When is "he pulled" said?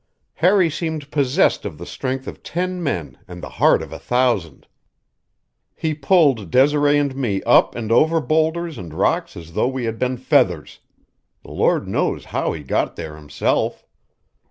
5.75-6.49